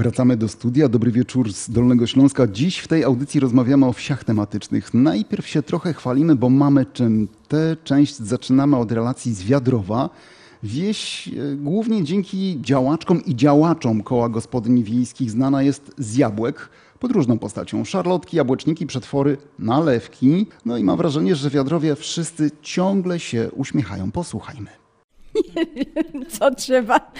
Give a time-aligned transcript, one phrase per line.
[0.00, 0.88] Wracamy do studia.
[0.88, 2.46] Dobry wieczór z Dolnego Śląska.
[2.46, 4.94] Dziś w tej audycji rozmawiamy o wsiach tematycznych.
[4.94, 7.28] Najpierw się trochę chwalimy, bo mamy czym.
[7.48, 10.10] Tę część zaczynamy od relacji z Wiadrowa.
[10.62, 17.12] Wieś e, głównie dzięki działaczkom i działaczom koła gospodyń wiejskich znana jest z jabłek pod
[17.12, 17.84] różną postacią.
[17.84, 20.46] Szarlotki, jabłeczniki, przetwory, nalewki.
[20.64, 24.12] No i mam wrażenie, że wiadrowie wszyscy ciągle się uśmiechają.
[24.12, 24.70] Posłuchajmy.
[25.76, 27.12] Nie wiem, co trzeba.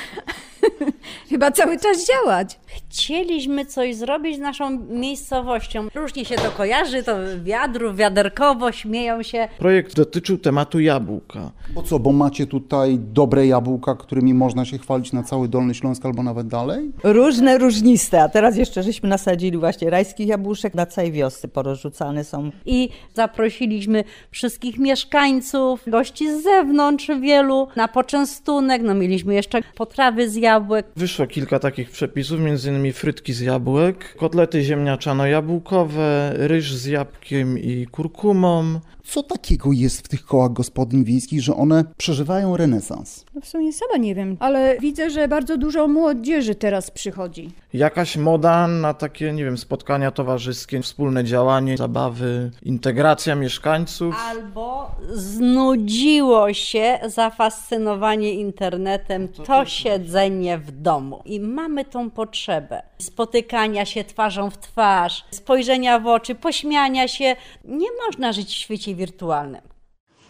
[1.30, 2.58] Chyba cały czas działać.
[2.66, 5.88] Chcieliśmy coś zrobić z naszą miejscowością.
[5.94, 9.48] Różnie się to kojarzy, to wiadrów, wiaderkowo, śmieją się.
[9.58, 11.50] Projekt dotyczył tematu jabłka.
[11.74, 16.06] Bo co, bo macie tutaj dobre jabłka, którymi można się chwalić na cały Dolny Śląsk
[16.06, 16.92] albo nawet dalej?
[17.04, 18.22] Różne, różniste.
[18.22, 22.50] A teraz jeszcze żeśmy nasadzili właśnie rajskich jabłuszek na całej wiosce porozrzucane są.
[22.66, 28.82] I zaprosiliśmy wszystkich mieszkańców, gości z zewnątrz wielu, na poczęstunek.
[28.82, 30.86] No mieliśmy jeszcze potrawy z jabłek.
[30.96, 32.92] Wyszło kilka takich przepisów, m.in.
[32.92, 38.80] frytki z jabłek, kotlety ziemniaczano-jabłkowe, ryż z jabłkiem i kurkumą.
[39.04, 43.24] Co takiego jest w tych kołach gospodyń wiejskich, że one przeżywają renesans?
[43.34, 47.50] No w sumie sama nie wiem, ale widzę, że bardzo dużo młodzieży teraz przychodzi.
[47.72, 54.16] Jakaś moda na takie, nie wiem, spotkania towarzyskie, wspólne działanie, zabawy, integracja mieszkańców.
[54.28, 61.22] Albo znudziło się zafascynowanie internetem, to siedzenie w domu.
[61.24, 67.36] I mamy tą potrzebę spotykania się twarzą w twarz, spojrzenia w oczy, pośmiania się.
[67.64, 69.60] Nie można żyć w świecie wirtualnym.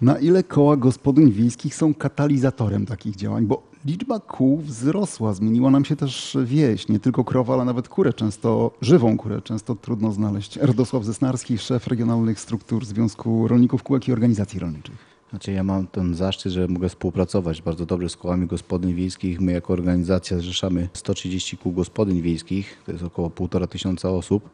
[0.02, 3.46] Na ile koła gospodyń wiejskich są katalizatorem takich działań?
[3.46, 6.88] Bo liczba kół wzrosła, zmieniła nam się też wieś.
[6.88, 10.56] Nie tylko krowa, ale nawet kurę, często żywą kurę, często trudno znaleźć.
[10.56, 15.09] Radosław Zesnarski, szef regionalnych struktur Związku Rolników Kółek i Organizacji Rolniczych.
[15.30, 19.40] Znaczy ja mam ten zaszczyt, że mogę współpracować bardzo dobrze z kołami gospodyń wiejskich.
[19.40, 24.50] My jako organizacja zrzeszamy 130 kół gospodyń wiejskich, to jest około półtora tysiąca osób.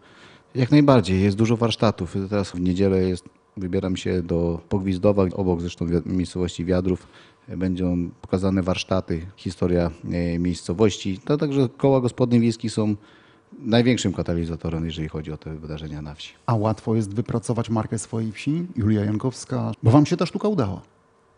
[0.55, 2.17] Jak najbardziej, jest dużo warsztatów.
[2.31, 3.25] Teraz w niedzielę jest,
[3.57, 7.07] wybieram się do Pogwizdowa, obok zresztą miejscowości Wiadrów.
[7.49, 11.19] Będą pokazane warsztaty, historia e, miejscowości.
[11.19, 12.97] To także koła gospodyń wiejskich są
[13.59, 16.35] największym katalizatorem, jeżeli chodzi o te wydarzenia na wsi.
[16.47, 18.67] A łatwo jest wypracować markę swojej wsi?
[18.77, 20.81] Julia Jankowska, bo wam się ta sztuka udała.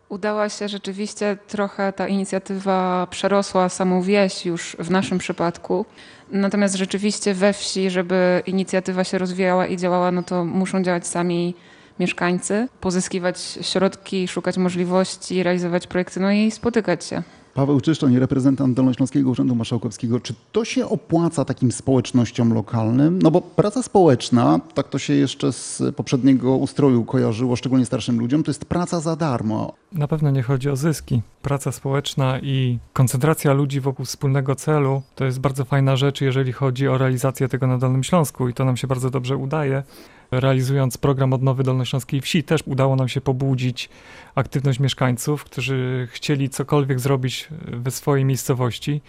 [0.09, 5.85] Udała się rzeczywiście trochę, ta inicjatywa przerosła samą wieś już w naszym przypadku.
[6.31, 11.55] Natomiast rzeczywiście we wsi, żeby inicjatywa się rozwijała i działała, no to muszą działać sami
[11.99, 17.23] mieszkańcy, pozyskiwać środki, szukać możliwości, realizować projekty, no i spotykać się.
[17.59, 20.19] Paweł Czyszczoń, reprezentant Dolnośląskiego Urzędu Marszałkowskiego.
[20.19, 23.19] Czy to się opłaca takim społecznościom lokalnym?
[23.21, 28.43] No bo praca społeczna, tak to się jeszcze z poprzedniego ustroju kojarzyło, szczególnie starszym ludziom,
[28.43, 29.73] to jest praca za darmo.
[29.91, 31.21] Na pewno nie chodzi o zyski.
[31.41, 36.87] Praca społeczna i koncentracja ludzi wokół wspólnego celu to jest bardzo fajna rzecz, jeżeli chodzi
[36.87, 39.83] o realizację tego na Dolnym Śląsku i to nam się bardzo dobrze udaje.
[40.31, 43.89] Realizując program odnowy Dolnośląskiej Wsi też udało nam się pobudzić
[44.35, 49.01] aktywność mieszkańców, którzy chcieli cokolwiek zrobić we swojej miejscowości.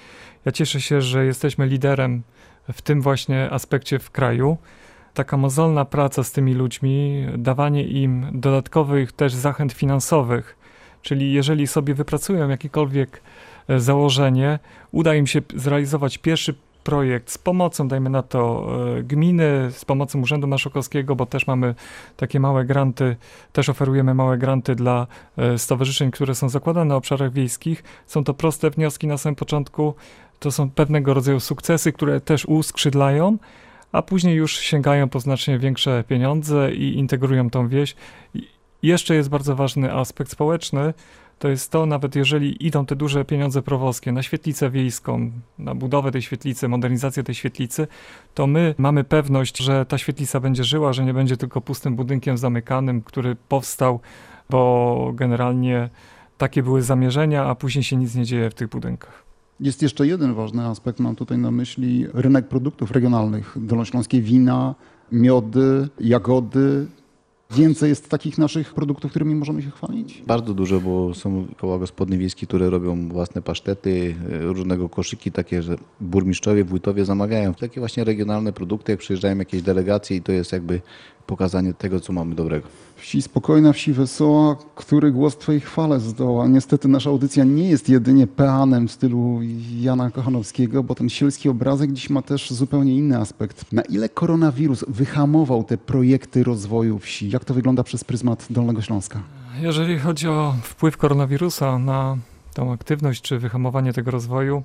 [0.45, 2.23] Ja cieszę się, że jesteśmy liderem
[2.73, 4.59] w tym właśnie aspekcie w kraju.
[5.15, 10.57] Taka mozolna praca z tymi ludźmi, dawanie im dodatkowych też zachęt finansowych,
[11.03, 13.23] czyli jeżeli sobie wypracują jakiekolwiek
[13.69, 14.59] e, założenie,
[14.93, 16.55] uda im się zrealizować pierwszy
[16.85, 18.67] projekt z pomocą, dajmy na to,
[18.99, 21.75] e, gminy, z pomocą Urzędu Marszałkowskiego, bo też mamy
[22.17, 23.17] takie małe granty,
[23.53, 27.85] też oferujemy małe granty dla e, stowarzyszeń, które są zakładane na obszarach wiejskich.
[28.07, 29.95] Są to proste wnioski na samym początku,
[30.39, 33.39] to są pewnego rodzaju sukcesy, które też uskrzydlają,
[33.93, 37.97] a później już sięgają po znacznie większe pieniądze i integrują tą wieś.
[38.35, 38.49] I
[38.83, 40.95] jeszcze jest bardzo ważny aspekt społeczny,
[41.41, 46.11] to jest to, nawet jeżeli idą te duże pieniądze prowoskie na świetlicę wiejską, na budowę
[46.11, 47.87] tej świetlicy, modernizację tej świetlicy,
[48.35, 52.39] to my mamy pewność, że ta świetlica będzie żyła, że nie będzie tylko pustym budynkiem
[52.39, 54.01] zamykanym, który powstał,
[54.51, 55.91] bo generalnie
[56.39, 59.25] takie były zamierzenia, a później się nic nie dzieje w tych budynkach.
[59.61, 64.75] Jest jeszcze jeden ważny aspekt, mam tutaj na myśli rynek produktów regionalnych, dolnośląskie wina,
[65.13, 66.87] miody, jagody,
[67.51, 70.23] Więcej jest takich naszych produktów, którymi możemy się chwalić?
[70.27, 75.63] Bardzo dużo, bo są koła gospodyń wiejskich, które robią własne pasztety, e, różnego koszyki takie,
[75.63, 80.53] że burmistrzowie, wójtowie zamawiają takie właśnie regionalne produkty, jak przyjeżdżają jakieś delegacje i to jest
[80.53, 80.81] jakby
[81.31, 82.67] pokazanie tego, co mamy dobrego.
[82.97, 86.49] Wsi spokojna, wsi wesoła, który głos Twojej chwale zdoła.
[86.49, 89.41] Niestety nasza audycja nie jest jedynie peanem w stylu
[89.81, 93.73] Jana Kochanowskiego, bo ten sielski obrazek dziś ma też zupełnie inny aspekt.
[93.73, 97.31] Na ile koronawirus wyhamował te projekty rozwoju wsi?
[97.31, 99.21] Jak to wygląda przez pryzmat Dolnego Śląska?
[99.61, 102.17] Jeżeli chodzi o wpływ koronawirusa na
[102.55, 104.63] tą aktywność czy wyhamowanie tego rozwoju,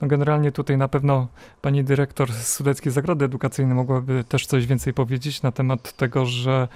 [0.00, 1.28] No generalnie tutaj na pewno
[1.62, 6.68] pani dyrektor Sudeckiej Zagrody Edukacyjnej mogłaby też coś więcej powiedzieć na temat tego, że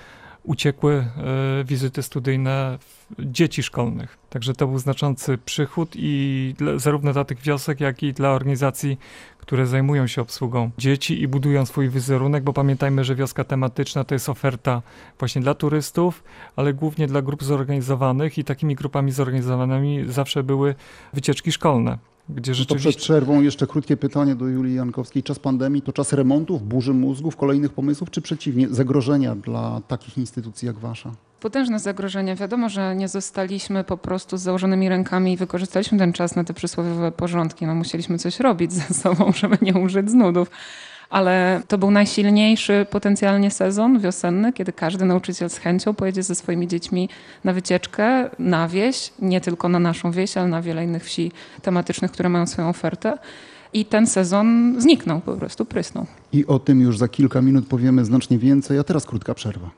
[0.44, 2.78] uciekły e, wizyty studyjne
[3.18, 4.18] dzieci szkolnych.
[4.30, 8.98] Także to był znaczący przychód i dla, zarówno dla tych wiosek, jak i dla organizacji,
[9.38, 14.14] które zajmują się obsługą dzieci i budują swój wizerunek, bo pamiętajmy, że wioska tematyczna to
[14.14, 14.82] jest oferta
[15.18, 16.24] właśnie dla turystów,
[16.56, 20.74] ale głównie dla grup zorganizowanych i takimi grupami zorganizowanymi zawsze były
[21.12, 23.00] wycieczki szkolne, gdzie No To przed rzeczywiście...
[23.00, 25.22] przerwą jeszcze krótkie pytanie do Julii Jankowskiej.
[25.22, 30.66] Czas pandemii to czas remontów, burzy mózgów, kolejnych pomysłów, czy przeciwnie, zagrożenia dla takich instytucji
[30.66, 31.12] jak wasza?
[31.40, 32.34] Potężne zagrożenie.
[32.36, 36.54] Wiadomo, że nie zostaliśmy po prostu z założonymi rękami i wykorzystaliśmy ten czas na te
[36.54, 37.66] przysłowiowe porządki.
[37.66, 40.50] No, musieliśmy coś robić ze sobą, żeby nie umrzeć z nudów.
[41.10, 46.68] Ale to był najsilniejszy potencjalnie sezon wiosenny, kiedy każdy nauczyciel z chęcią pojedzie ze swoimi
[46.68, 47.08] dziećmi
[47.44, 52.12] na wycieczkę, na wieś, nie tylko na naszą wieś, ale na wiele innych wsi tematycznych,
[52.12, 53.18] które mają swoją ofertę.
[53.72, 56.06] I ten sezon zniknął, po prostu prysnął.
[56.32, 59.70] I o tym już za kilka minut powiemy znacznie więcej, a teraz krótka przerwa.